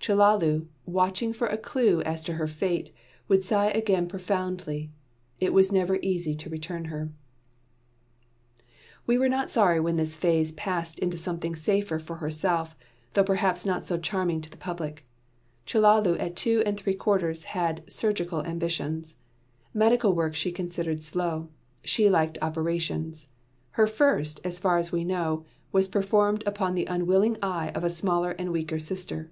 [0.00, 2.90] Chellalu, watching for a clue as to her fate,
[3.26, 4.92] would sigh again profoundly.
[5.40, 7.08] It was never easy to return her.
[7.56, 11.56] [Illustration: "OH, IT'S A JOKE!"] We were not sorry when this phase passed into something
[11.56, 12.76] safer for herself,
[13.14, 15.06] though perhaps not so charming to the public.
[15.66, 19.16] Chellalu at two and three quarters had surgical ambitions.
[19.72, 21.48] Medical work she considered slow.
[21.82, 23.28] She liked operations.
[23.70, 27.88] Her first, so far as we know, was performed upon the unwilling eye of a
[27.88, 29.30] smaller and weaker sister.